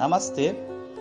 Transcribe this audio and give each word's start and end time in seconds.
Namastê, 0.00 0.56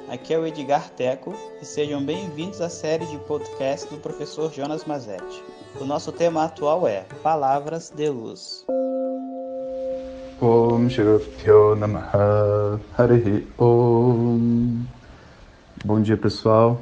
aqui 0.09 0.33
é 0.33 0.37
o 0.37 0.45
Edgar 0.45 0.89
Teco 0.89 1.33
e 1.61 1.65
sejam 1.65 2.05
bem-vindos 2.05 2.59
à 2.59 2.67
série 2.67 3.05
de 3.05 3.17
podcast 3.19 3.89
do 3.89 3.95
professor 3.95 4.51
Jonas 4.51 4.83
Mazetti. 4.83 5.41
O 5.79 5.85
nosso 5.85 6.11
tema 6.11 6.43
atual 6.43 6.85
é 6.85 7.05
Palavras 7.23 7.89
de 7.95 8.09
Luz. 8.09 8.65
Bom 15.85 16.01
dia 16.01 16.17
pessoal. 16.17 16.81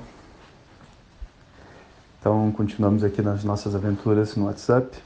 Então 2.20 2.52
continuamos 2.52 3.04
aqui 3.04 3.22
nas 3.22 3.44
nossas 3.44 3.76
aventuras 3.76 4.36
no 4.36 4.46
WhatsApp. 4.46 4.98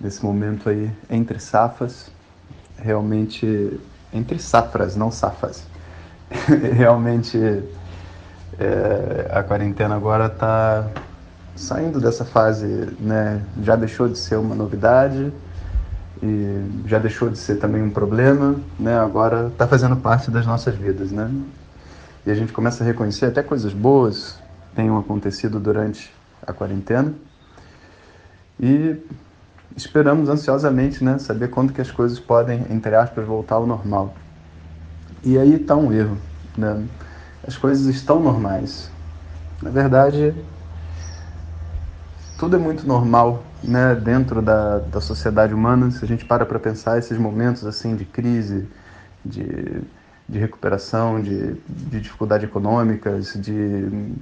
Nesse 0.00 0.24
momento 0.24 0.68
aí 0.68 0.92
entre 1.10 1.40
safas, 1.40 2.08
realmente 2.76 3.80
entre 4.12 4.38
safras, 4.38 4.94
não 4.94 5.10
safas. 5.10 5.66
realmente 6.76 7.38
é, 8.58 9.30
a 9.30 9.42
quarentena 9.42 9.94
agora 9.94 10.26
está 10.26 10.86
saindo 11.56 12.00
dessa 12.00 12.24
fase, 12.24 12.66
né? 13.00 13.42
Já 13.62 13.76
deixou 13.76 14.08
de 14.08 14.18
ser 14.18 14.36
uma 14.36 14.54
novidade 14.54 15.32
e 16.22 16.82
já 16.86 16.98
deixou 16.98 17.28
de 17.28 17.38
ser 17.38 17.56
também 17.56 17.82
um 17.82 17.90
problema, 17.90 18.56
né? 18.78 18.98
Agora 18.98 19.48
está 19.48 19.66
fazendo 19.66 19.96
parte 19.96 20.30
das 20.30 20.46
nossas 20.46 20.74
vidas, 20.74 21.10
né? 21.10 21.30
E 22.26 22.30
a 22.30 22.34
gente 22.34 22.52
começa 22.52 22.84
a 22.84 22.86
reconhecer 22.86 23.26
até 23.26 23.42
coisas 23.42 23.72
boas 23.72 24.38
tenham 24.74 24.96
acontecido 24.96 25.58
durante 25.58 26.12
a 26.46 26.52
quarentena 26.52 27.12
e 28.60 28.96
esperamos 29.76 30.28
ansiosamente, 30.28 31.02
né? 31.02 31.18
Saber 31.18 31.48
quando 31.48 31.72
que 31.72 31.80
as 31.80 31.90
coisas 31.90 32.20
podem, 32.20 32.64
entre 32.70 32.94
aspas, 32.94 33.26
voltar 33.26 33.56
ao 33.56 33.66
normal. 33.66 34.14
E 35.22 35.38
aí 35.38 35.54
está 35.54 35.74
um 35.76 35.92
erro. 35.92 36.16
Né? 36.56 36.84
As 37.46 37.56
coisas 37.56 37.86
estão 37.86 38.20
normais. 38.20 38.90
Na 39.62 39.70
verdade, 39.70 40.34
tudo 42.38 42.56
é 42.56 42.58
muito 42.58 42.86
normal 42.86 43.42
né, 43.62 43.94
dentro 43.94 44.40
da, 44.40 44.78
da 44.78 45.00
sociedade 45.00 45.52
humana. 45.52 45.90
Se 45.90 46.04
a 46.04 46.08
gente 46.08 46.24
para 46.24 46.46
para 46.46 46.58
pensar 46.58 46.98
esses 46.98 47.18
momentos 47.18 47.66
assim 47.66 47.96
de 47.96 48.04
crise, 48.04 48.68
de, 49.24 49.82
de 50.28 50.38
recuperação, 50.38 51.20
de, 51.20 51.54
de 51.68 52.00
dificuldade 52.00 52.44
econômicas, 52.44 53.34
de 53.34 54.14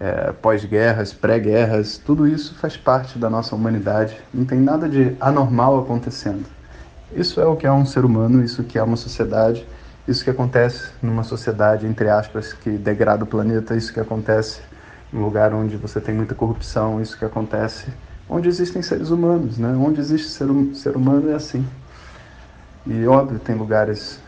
é, 0.00 0.32
pós-guerras, 0.32 1.12
pré-guerras, 1.12 1.98
tudo 1.98 2.26
isso 2.26 2.54
faz 2.56 2.76
parte 2.76 3.18
da 3.18 3.30
nossa 3.30 3.54
humanidade. 3.54 4.16
Não 4.32 4.44
tem 4.44 4.58
nada 4.58 4.88
de 4.88 5.14
anormal 5.20 5.78
acontecendo. 5.78 6.46
Isso 7.12 7.40
é 7.40 7.46
o 7.46 7.56
que 7.56 7.66
é 7.66 7.72
um 7.72 7.84
ser 7.84 8.04
humano, 8.04 8.42
isso 8.42 8.64
que 8.64 8.78
é 8.78 8.82
uma 8.82 8.96
sociedade 8.96 9.66
isso 10.10 10.24
que 10.24 10.30
acontece 10.30 10.90
numa 11.00 11.22
sociedade, 11.22 11.86
entre 11.86 12.08
aspas, 12.08 12.52
que 12.52 12.70
degrada 12.70 13.22
o 13.22 13.26
planeta, 13.26 13.76
isso 13.76 13.92
que 13.92 14.00
acontece 14.00 14.60
num 15.12 15.22
lugar 15.22 15.54
onde 15.54 15.76
você 15.76 16.00
tem 16.00 16.14
muita 16.14 16.34
corrupção, 16.34 17.00
isso 17.00 17.16
que 17.16 17.24
acontece 17.24 17.86
onde 18.28 18.48
existem 18.48 18.82
seres 18.82 19.10
humanos, 19.10 19.58
né? 19.58 19.68
Onde 19.68 20.00
existe 20.00 20.28
ser, 20.28 20.50
hum, 20.50 20.74
ser 20.74 20.96
humano 20.96 21.30
é 21.30 21.34
assim. 21.34 21.66
E 22.86 23.06
óbvio, 23.06 23.38
tem 23.38 23.54
lugares 23.54 24.20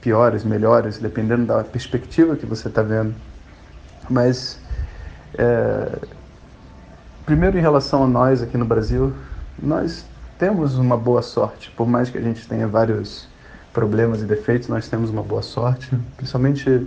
piores, 0.00 0.44
melhores, 0.44 0.98
dependendo 0.98 1.46
da 1.46 1.62
perspectiva 1.64 2.36
que 2.36 2.46
você 2.46 2.68
está 2.68 2.82
vendo. 2.82 3.14
Mas, 4.08 4.58
é, 5.36 5.98
primeiro 7.26 7.58
em 7.58 7.60
relação 7.60 8.04
a 8.04 8.06
nós 8.06 8.42
aqui 8.42 8.56
no 8.56 8.64
Brasil, 8.64 9.12
nós 9.58 10.04
temos 10.38 10.76
uma 10.78 10.96
boa 10.96 11.22
sorte, 11.22 11.70
por 11.70 11.86
mais 11.86 12.10
que 12.10 12.18
a 12.18 12.20
gente 12.20 12.46
tenha 12.46 12.66
vários 12.68 13.28
problemas 13.74 14.22
e 14.22 14.24
defeitos, 14.24 14.68
nós 14.68 14.88
temos 14.88 15.10
uma 15.10 15.22
boa 15.22 15.42
sorte, 15.42 15.90
principalmente 16.16 16.86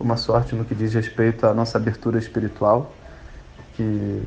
uma 0.00 0.16
sorte 0.16 0.54
no 0.54 0.64
que 0.64 0.74
diz 0.74 0.94
respeito 0.94 1.44
à 1.44 1.52
nossa 1.52 1.76
abertura 1.76 2.16
espiritual, 2.16 2.94
que 3.74 4.22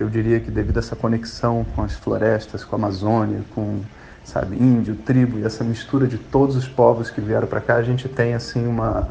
eu 0.00 0.08
diria 0.08 0.40
que 0.40 0.50
devido 0.50 0.78
a 0.78 0.80
essa 0.80 0.96
conexão 0.96 1.64
com 1.76 1.82
as 1.82 1.92
florestas, 1.92 2.64
com 2.64 2.74
a 2.74 2.78
Amazônia, 2.78 3.42
com 3.54 3.82
sabe 4.24 4.56
índio, 4.56 4.94
tribo 4.96 5.38
e 5.38 5.44
essa 5.44 5.62
mistura 5.62 6.06
de 6.06 6.16
todos 6.16 6.56
os 6.56 6.66
povos 6.66 7.10
que 7.10 7.20
vieram 7.20 7.46
para 7.46 7.60
cá, 7.60 7.74
a 7.74 7.82
gente 7.82 8.08
tem 8.08 8.34
assim 8.34 8.66
uma 8.66 9.10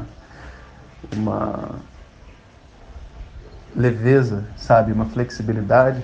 uma 1.15 1.75
leveza, 3.75 4.45
sabe, 4.57 4.91
uma 4.91 5.05
flexibilidade 5.05 6.03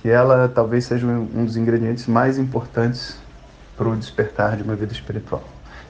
que 0.00 0.08
ela 0.08 0.48
talvez 0.48 0.84
seja 0.84 1.06
um 1.06 1.44
dos 1.44 1.56
ingredientes 1.56 2.06
mais 2.06 2.38
importantes 2.38 3.16
para 3.76 3.88
o 3.88 3.96
despertar 3.96 4.56
de 4.56 4.62
uma 4.62 4.74
vida 4.74 4.92
espiritual. 4.92 5.42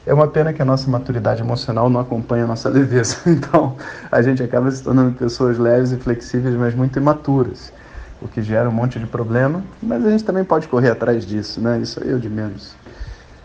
É 0.07 0.13
uma 0.13 0.29
pena 0.29 0.53
que 0.53 0.61
a 0.61 0.65
nossa 0.65 0.91
maturidade 0.91 1.41
emocional 1.41 1.89
não 1.89 2.01
acompanha 2.01 2.45
a 2.45 2.47
nossa 2.47 2.69
leveza. 2.71 3.17
Então, 3.27 3.77
a 4.11 4.21
gente 4.21 4.43
acaba 4.43 4.71
se 4.71 4.83
tornando 4.83 5.13
pessoas 5.17 5.59
leves 5.59 5.93
e 5.93 5.97
flexíveis, 5.97 6.55
mas 6.57 6.75
muito 6.75 6.99
imaturas, 6.99 7.73
o 8.21 8.29
que 8.29 8.43
gera 8.43 8.69
um 8.69 8.73
monte 8.73 8.99
de 8.99 9.07
problema. 9.07 9.63
Mas 9.83 10.05
a 10.05 10.11
gente 10.11 10.25
também 10.25 10.45
pode 10.45 10.69
correr 10.69 10.91
atrás 10.91 11.25
disso, 11.25 11.61
né? 11.61 11.79
Isso 11.81 12.03
aí 12.03 12.11
é 12.11 12.15
o 12.15 12.21
de 12.21 12.29
menos. 12.29 12.75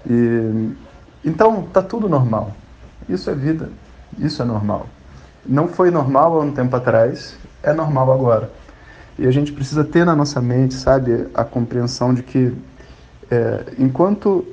E, 0.10 0.72
então, 1.24 1.64
tá 1.64 1.82
tudo 1.82 2.10
normal. 2.10 2.54
Isso 3.08 3.30
é 3.30 3.36
vida. 3.36 3.70
Isso 4.18 4.42
é 4.42 4.46
normal. 4.46 4.88
Não 5.46 5.68
foi 5.68 5.90
normal 5.90 6.42
há 6.42 6.44
um 6.44 6.52
tempo 6.52 6.76
atrás, 6.76 7.38
é 7.64 7.72
normal 7.72 8.12
agora. 8.12 8.52
E 9.18 9.26
a 9.26 9.32
gente 9.32 9.52
precisa 9.52 9.84
ter 9.84 10.06
na 10.06 10.16
nossa 10.16 10.42
mente, 10.42 10.74
sabe, 10.74 11.28
a 11.34 11.44
compreensão 11.44 12.14
de 12.14 12.22
que 12.24 12.54
é, 13.30 13.64
enquanto 13.78 14.46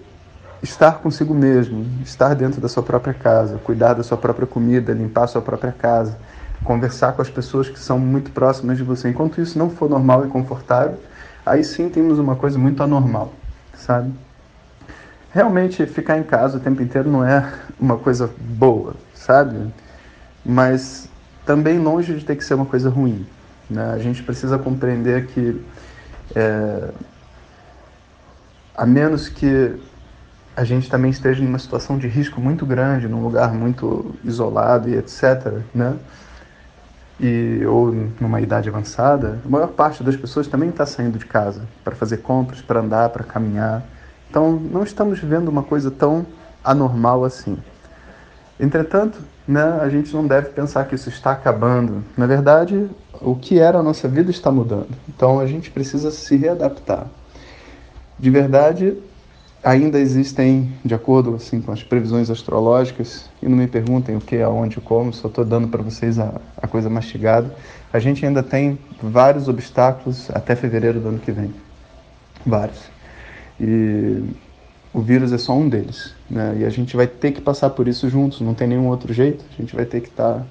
estar 0.62 0.98
consigo 0.98 1.34
mesmo, 1.34 1.86
estar 2.04 2.34
dentro 2.34 2.60
da 2.60 2.68
sua 2.68 2.82
própria 2.82 3.14
casa, 3.14 3.58
cuidar 3.58 3.94
da 3.94 4.02
sua 4.02 4.16
própria 4.16 4.46
comida, 4.46 4.92
limpar 4.92 5.24
a 5.24 5.26
sua 5.26 5.42
própria 5.42 5.72
casa, 5.72 6.16
conversar 6.64 7.12
com 7.12 7.22
as 7.22 7.30
pessoas 7.30 7.68
que 7.68 7.78
são 7.78 7.98
muito 7.98 8.30
próximas 8.30 8.76
de 8.76 8.82
você, 8.82 9.08
enquanto 9.08 9.40
isso 9.40 9.58
não 9.58 9.70
for 9.70 9.88
normal 9.88 10.26
e 10.26 10.28
confortável, 10.28 10.98
aí 11.44 11.62
sim 11.62 11.88
temos 11.88 12.18
uma 12.18 12.36
coisa 12.36 12.58
muito 12.58 12.82
anormal, 12.82 13.32
sabe? 13.74 14.12
Realmente 15.30 15.84
ficar 15.86 16.18
em 16.18 16.22
casa 16.22 16.56
o 16.56 16.60
tempo 16.60 16.82
inteiro 16.82 17.10
não 17.10 17.24
é 17.24 17.52
uma 17.78 17.98
coisa 17.98 18.30
boa, 18.40 18.94
sabe? 19.14 19.72
Mas 20.44 21.08
também 21.44 21.78
longe 21.78 22.14
de 22.14 22.24
ter 22.24 22.36
que 22.36 22.44
ser 22.44 22.54
uma 22.54 22.66
coisa 22.66 22.88
ruim. 22.88 23.26
Né? 23.68 23.92
A 23.92 23.98
gente 23.98 24.22
precisa 24.22 24.58
compreender 24.58 25.26
que 25.26 25.62
é, 26.34 26.88
a 28.76 28.84
menos 28.84 29.28
que 29.28 29.74
a 30.56 30.64
gente 30.64 30.88
também 30.90 31.10
esteja 31.10 31.42
em 31.42 31.46
uma 31.46 31.58
situação 31.58 31.98
de 31.98 32.06
risco 32.08 32.40
muito 32.40 32.66
grande, 32.66 33.08
num 33.08 33.22
lugar 33.22 33.52
muito 33.52 34.14
isolado 34.24 34.88
e 34.88 34.96
etc., 34.96 35.60
né? 35.74 35.96
E, 37.18 37.62
ou 37.66 37.94
numa 38.20 38.40
idade 38.42 38.68
avançada, 38.68 39.38
a 39.44 39.48
maior 39.48 39.68
parte 39.68 40.02
das 40.02 40.16
pessoas 40.16 40.46
também 40.46 40.68
está 40.68 40.84
saindo 40.84 41.18
de 41.18 41.24
casa 41.24 41.62
para 41.82 41.94
fazer 41.94 42.18
compras, 42.18 42.60
para 42.60 42.80
andar, 42.80 43.08
para 43.08 43.24
caminhar. 43.24 43.82
Então, 44.28 44.52
não 44.52 44.82
estamos 44.82 45.18
vivendo 45.18 45.48
uma 45.48 45.62
coisa 45.62 45.90
tão 45.90 46.26
anormal 46.62 47.24
assim. 47.24 47.56
Entretanto, 48.60 49.18
né, 49.48 49.78
a 49.80 49.88
gente 49.88 50.12
não 50.14 50.26
deve 50.26 50.50
pensar 50.50 50.84
que 50.84 50.94
isso 50.94 51.08
está 51.08 51.32
acabando. 51.32 52.04
Na 52.16 52.26
verdade, 52.26 52.88
o 53.20 53.34
que 53.34 53.58
era 53.58 53.78
a 53.78 53.82
nossa 53.82 54.08
vida 54.08 54.30
está 54.30 54.50
mudando. 54.50 54.88
Então, 55.08 55.40
a 55.40 55.46
gente 55.46 55.70
precisa 55.70 56.10
se 56.10 56.36
readaptar. 56.36 57.06
De 58.18 58.30
verdade, 58.30 58.96
ainda 59.62 59.98
existem, 59.98 60.72
de 60.84 60.94
acordo 60.94 61.34
assim, 61.34 61.60
com 61.60 61.72
as 61.72 61.82
previsões 61.82 62.30
astrológicas, 62.30 63.28
e 63.42 63.48
não 63.48 63.56
me 63.56 63.66
perguntem 63.66 64.16
o 64.16 64.20
que, 64.20 64.40
aonde, 64.40 64.80
como, 64.80 65.12
só 65.12 65.28
estou 65.28 65.44
dando 65.44 65.68
para 65.68 65.82
vocês 65.82 66.18
a, 66.18 66.40
a 66.56 66.66
coisa 66.66 66.88
mastigada, 66.88 67.54
a 67.92 67.98
gente 67.98 68.24
ainda 68.24 68.42
tem 68.42 68.78
vários 69.02 69.48
obstáculos 69.48 70.30
até 70.30 70.54
fevereiro 70.54 71.00
do 71.00 71.08
ano 71.08 71.18
que 71.18 71.32
vem. 71.32 71.52
Vários. 72.44 72.78
E 73.60 74.22
o 74.94 75.00
vírus 75.00 75.32
é 75.32 75.38
só 75.38 75.52
um 75.52 75.68
deles. 75.68 76.14
Né? 76.30 76.58
E 76.60 76.64
a 76.64 76.70
gente 76.70 76.96
vai 76.96 77.06
ter 77.06 77.32
que 77.32 77.40
passar 77.40 77.70
por 77.70 77.88
isso 77.88 78.08
juntos, 78.08 78.40
não 78.40 78.54
tem 78.54 78.68
nenhum 78.68 78.86
outro 78.88 79.12
jeito. 79.12 79.44
A 79.52 79.60
gente 79.60 79.74
vai 79.74 79.84
ter 79.84 80.00
que 80.00 80.08
estar 80.08 80.34
tá 80.34 80.46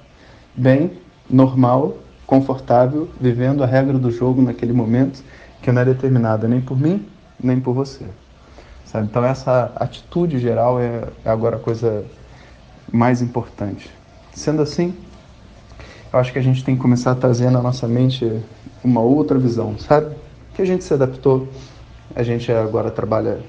bem, 0.56 0.92
normal, 1.30 1.98
confortável, 2.28 3.10
vivendo 3.19 3.63
a 3.63 3.66
regra 3.66 3.98
do 3.98 4.12
jogo 4.12 4.42
naquele 4.42 4.74
momento, 4.74 5.24
que 5.62 5.72
não 5.72 5.81
é 5.81 5.86
determinada 5.86 6.48
nem 6.48 6.62
por 6.62 6.80
mim, 6.80 7.06
nem 7.42 7.60
por 7.60 7.74
você. 7.74 8.06
Sabe? 8.86 9.08
Então 9.08 9.24
essa 9.26 9.72
atitude 9.76 10.40
geral 10.40 10.80
é, 10.80 11.04
é 11.24 11.30
agora 11.30 11.58
a 11.58 11.60
coisa 11.60 12.06
mais 12.92 13.22
importante. 13.22 13.90
Sendo 14.34 14.62
assim, 14.62 14.96
eu 16.12 16.20
acho 16.20 16.32
que 16.32 16.40
a 16.40 16.42
gente 16.42 16.64
tem 16.64 16.76
que 16.76 16.82
começar 16.82 17.12
a 17.12 17.16
trazer 17.16 17.50
na 17.50 17.62
nossa 17.62 17.88
mente 17.88 18.42
uma 18.84 19.02
outra 19.02 19.38
visão, 19.38 19.78
sabe? 19.78 20.16
Que 20.54 20.62
a 20.62 20.66
gente 20.66 20.84
se 20.84 20.94
adaptou, 20.94 21.50
a 22.16 22.24
gente 22.24 22.52
agora 22.52 22.90
trabalha 22.90 23.40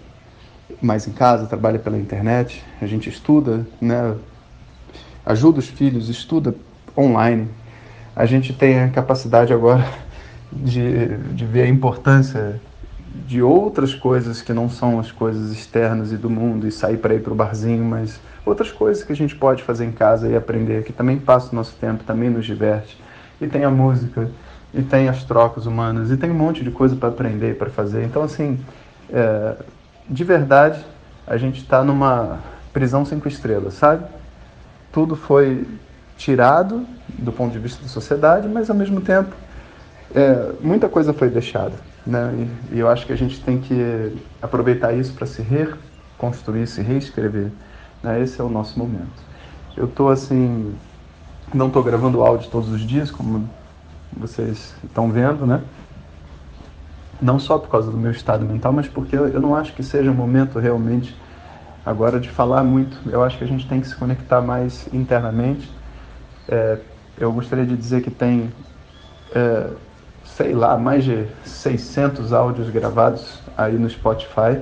mais 0.83 1.06
em 1.06 1.12
casa, 1.12 1.47
trabalha 1.47 1.79
pela 1.79 1.97
internet, 1.97 2.65
a 2.81 2.87
gente 2.87 3.09
estuda, 3.09 3.67
né? 3.81 4.17
Ajuda 5.25 5.59
os 5.59 5.69
filhos, 5.69 6.09
estuda 6.09 6.55
online. 6.97 7.49
A 8.15 8.27
gente 8.27 8.53
tem 8.53 8.81
a 8.81 8.88
capacidade 8.88 9.53
agora 9.53 9.87
de, 10.53 11.19
de 11.35 11.44
ver 11.44 11.62
a 11.62 11.69
importância 11.69 12.61
de 13.26 13.42
outras 13.42 13.94
coisas 13.94 14.42
que 14.42 14.52
não 14.52 14.68
são 14.68 14.98
as 14.98 15.10
coisas 15.10 15.50
externas 15.50 16.12
e 16.12 16.16
do 16.16 16.28
mundo 16.28 16.66
e 16.66 16.72
sair 16.72 16.96
para 16.96 17.14
ir 17.14 17.22
para 17.22 17.32
o 17.32 17.36
barzinho, 17.36 17.84
mas 17.84 18.20
outras 18.44 18.70
coisas 18.70 19.02
que 19.02 19.12
a 19.12 19.16
gente 19.16 19.34
pode 19.34 19.62
fazer 19.62 19.84
em 19.84 19.92
casa 19.92 20.28
e 20.28 20.36
aprender, 20.36 20.84
que 20.84 20.92
também 20.92 21.18
passa 21.18 21.52
o 21.52 21.54
nosso 21.54 21.74
tempo, 21.76 22.04
também 22.04 22.30
nos 22.30 22.44
diverte. 22.44 22.98
E 23.40 23.46
tem 23.46 23.64
a 23.64 23.70
música, 23.70 24.30
e 24.72 24.82
tem 24.82 25.08
as 25.08 25.24
trocas 25.24 25.66
humanas, 25.66 26.10
e 26.10 26.16
tem 26.16 26.30
um 26.30 26.34
monte 26.34 26.62
de 26.62 26.70
coisa 26.70 26.94
para 26.96 27.08
aprender 27.08 27.52
e 27.52 27.54
para 27.54 27.70
fazer. 27.70 28.04
Então, 28.04 28.22
assim, 28.22 28.58
é, 29.10 29.56
de 30.08 30.24
verdade, 30.24 30.84
a 31.26 31.36
gente 31.36 31.60
está 31.60 31.82
numa 31.82 32.40
prisão 32.72 33.04
cinco 33.04 33.26
estrelas, 33.26 33.74
sabe? 33.74 34.04
Tudo 34.92 35.16
foi 35.16 35.66
tirado 36.16 36.86
do 37.08 37.32
ponto 37.32 37.52
de 37.52 37.58
vista 37.58 37.82
da 37.82 37.88
sociedade, 37.88 38.48
mas 38.48 38.70
ao 38.70 38.76
mesmo 38.76 39.00
tempo 39.00 39.34
é, 40.14 40.52
muita 40.60 40.88
coisa 40.88 41.12
foi 41.12 41.28
deixada. 41.28 41.74
Né? 42.06 42.49
E, 42.70 42.76
e, 42.76 42.79
eu 42.79 42.88
acho 42.88 43.05
que 43.05 43.12
a 43.12 43.17
gente 43.17 43.43
tem 43.43 43.58
que 43.58 44.17
aproveitar 44.41 44.93
isso 44.93 45.12
para 45.12 45.26
se 45.26 45.43
reconstruir, 45.43 46.67
se 46.67 46.81
reescrever. 46.81 47.50
Né? 48.03 48.23
Esse 48.23 48.41
é 48.41 48.44
o 48.44 48.49
nosso 48.49 48.79
momento. 48.79 49.26
Eu 49.76 49.87
estou 49.87 50.08
assim, 50.08 50.75
não 51.53 51.67
estou 51.67 51.82
gravando 51.82 52.23
áudio 52.23 52.49
todos 52.49 52.70
os 52.70 52.81
dias, 52.81 53.11
como 53.11 53.49
vocês 54.17 54.75
estão 54.85 55.11
vendo, 55.11 55.47
né? 55.47 55.62
Não 57.20 57.38
só 57.38 57.58
por 57.58 57.69
causa 57.69 57.91
do 57.91 57.97
meu 57.97 58.11
estado 58.11 58.44
mental, 58.44 58.73
mas 58.73 58.87
porque 58.87 59.17
eu, 59.17 59.41
não 59.41 59.55
acho 59.55 59.73
que 59.75 59.82
seja 59.82 60.11
o 60.11 60.14
momento 60.14 60.59
realmente 60.59 61.17
agora 61.85 62.20
de 62.20 62.29
falar 62.29 62.62
muito. 62.62 62.99
Eu 63.11 63.23
acho 63.23 63.38
que 63.38 63.44
a 63.44 63.47
gente 63.47 63.67
tem 63.67 63.81
que 63.81 63.88
se 63.88 63.97
conectar 63.97 64.41
mais 64.41 64.88
internamente. 64.93 65.70
É, 66.49 66.79
eu 67.19 67.32
gostaria 67.32 67.64
de 67.64 67.76
dizer 67.76 68.02
que 68.02 68.11
tem 68.11 68.52
é, 69.35 69.70
sei 70.37 70.53
lá, 70.53 70.77
mais 70.77 71.03
de 71.03 71.27
600 71.47 72.31
áudios 72.31 72.69
gravados 72.69 73.41
aí 73.56 73.73
no 73.79 73.88
Spotify, 73.88 74.61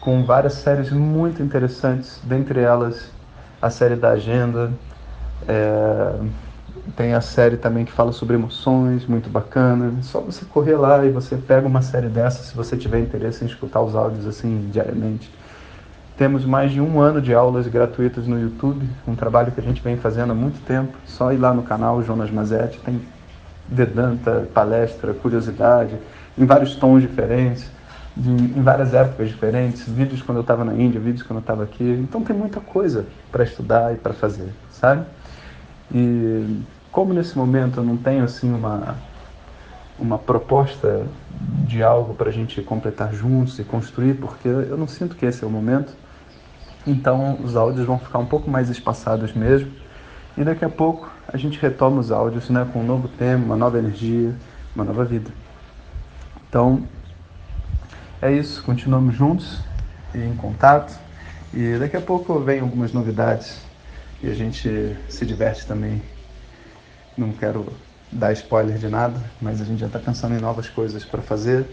com 0.00 0.24
várias 0.24 0.54
séries 0.54 0.90
muito 0.90 1.40
interessantes, 1.40 2.20
dentre 2.24 2.58
elas 2.60 3.12
a 3.62 3.70
série 3.70 3.94
da 3.94 4.10
Agenda, 4.10 4.72
é, 5.46 6.12
tem 6.96 7.14
a 7.14 7.20
série 7.20 7.56
também 7.56 7.84
que 7.84 7.92
fala 7.92 8.10
sobre 8.10 8.34
emoções, 8.34 9.06
muito 9.06 9.30
bacana. 9.30 9.92
Só 10.02 10.20
você 10.20 10.44
correr 10.44 10.74
lá 10.74 11.04
e 11.06 11.10
você 11.10 11.36
pega 11.36 11.64
uma 11.64 11.82
série 11.82 12.08
dessa 12.08 12.42
se 12.42 12.56
você 12.56 12.76
tiver 12.76 12.98
interesse 12.98 13.44
em 13.44 13.46
escutar 13.46 13.80
os 13.80 13.94
áudios 13.94 14.26
assim 14.26 14.68
diariamente. 14.72 15.32
Temos 16.16 16.44
mais 16.44 16.72
de 16.72 16.80
um 16.80 17.00
ano 17.00 17.22
de 17.22 17.32
aulas 17.32 17.68
gratuitas 17.68 18.26
no 18.26 18.40
YouTube, 18.40 18.84
um 19.06 19.14
trabalho 19.14 19.52
que 19.52 19.60
a 19.60 19.62
gente 19.62 19.80
vem 19.80 19.96
fazendo 19.96 20.32
há 20.32 20.34
muito 20.34 20.60
tempo. 20.64 20.98
Só 21.04 21.32
ir 21.32 21.36
lá 21.36 21.54
no 21.54 21.62
canal 21.62 22.02
Jonas 22.02 22.28
Mazetti, 22.28 22.80
tem 22.80 23.00
Vedanta, 23.70 24.48
palestra, 24.54 25.12
curiosidade, 25.12 25.94
em 26.36 26.46
vários 26.46 26.74
tons 26.76 27.02
diferentes, 27.02 27.70
de, 28.16 28.30
em 28.30 28.62
várias 28.62 28.94
épocas 28.94 29.28
diferentes, 29.28 29.86
vídeos 29.88 30.22
quando 30.22 30.38
eu 30.38 30.42
estava 30.42 30.64
na 30.64 30.74
Índia, 30.74 31.00
vídeos 31.00 31.22
quando 31.22 31.38
eu 31.38 31.42
estava 31.42 31.62
aqui. 31.62 31.84
Então 31.84 32.22
tem 32.22 32.34
muita 32.34 32.60
coisa 32.60 33.06
para 33.30 33.44
estudar 33.44 33.92
e 33.92 33.96
para 33.96 34.12
fazer, 34.12 34.48
sabe? 34.70 35.04
E 35.94 36.62
como 36.90 37.12
nesse 37.12 37.36
momento 37.36 37.80
eu 37.80 37.84
não 37.84 37.96
tenho 37.96 38.24
assim 38.24 38.52
uma 38.52 38.96
uma 39.98 40.16
proposta 40.16 41.06
de 41.66 41.82
algo 41.82 42.14
para 42.14 42.28
a 42.28 42.32
gente 42.32 42.62
completar 42.62 43.12
juntos 43.12 43.58
e 43.58 43.64
construir, 43.64 44.14
porque 44.14 44.48
eu 44.48 44.76
não 44.76 44.86
sinto 44.86 45.16
que 45.16 45.26
esse 45.26 45.42
é 45.42 45.46
o 45.46 45.50
momento. 45.50 45.92
Então 46.86 47.38
os 47.42 47.56
áudios 47.56 47.84
vão 47.84 47.98
ficar 47.98 48.18
um 48.18 48.26
pouco 48.26 48.48
mais 48.48 48.70
espaçados 48.70 49.32
mesmo. 49.32 49.70
E 50.36 50.44
daqui 50.44 50.64
a 50.64 50.68
pouco 50.68 51.10
a 51.28 51.36
gente 51.36 51.58
retoma 51.58 52.00
os 52.00 52.10
áudios 52.10 52.48
né, 52.48 52.66
com 52.72 52.80
um 52.80 52.86
novo 52.86 53.06
tema, 53.06 53.44
uma 53.44 53.56
nova 53.56 53.78
energia, 53.78 54.34
uma 54.74 54.84
nova 54.84 55.04
vida. 55.04 55.30
Então, 56.48 56.82
é 58.22 58.32
isso. 58.32 58.62
Continuamos 58.62 59.14
juntos 59.14 59.60
e 60.14 60.18
em 60.18 60.34
contato. 60.34 60.98
E 61.52 61.76
daqui 61.78 61.96
a 61.96 62.00
pouco 62.00 62.40
vem 62.40 62.60
algumas 62.60 62.92
novidades 62.94 63.60
e 64.22 64.30
a 64.30 64.34
gente 64.34 64.96
se 65.08 65.26
diverte 65.26 65.66
também. 65.66 66.00
Não 67.16 67.30
quero 67.32 67.66
dar 68.10 68.32
spoiler 68.32 68.78
de 68.78 68.88
nada, 68.88 69.22
mas 69.40 69.60
a 69.60 69.64
gente 69.64 69.80
já 69.80 69.86
está 69.86 69.98
pensando 69.98 70.34
em 70.34 70.40
novas 70.40 70.68
coisas 70.70 71.04
para 71.04 71.20
fazer. 71.20 71.66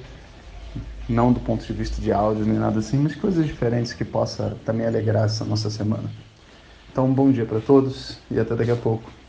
Não 1.08 1.32
do 1.32 1.40
ponto 1.40 1.66
de 1.66 1.72
vista 1.72 2.02
de 2.02 2.12
áudio 2.12 2.46
nem 2.46 2.58
nada 2.58 2.80
assim, 2.80 2.98
mas 2.98 3.16
coisas 3.16 3.46
diferentes 3.46 3.94
que 3.94 4.04
possa 4.04 4.58
também 4.66 4.86
alegrar 4.86 5.26
essa 5.26 5.46
nossa 5.46 5.70
semana. 5.70 6.10
Então, 6.92 7.06
um 7.06 7.14
bom 7.14 7.32
dia 7.32 7.46
para 7.46 7.60
todos 7.62 8.18
e 8.30 8.38
até 8.38 8.54
daqui 8.54 8.72
a 8.72 8.76
pouco. 8.76 9.10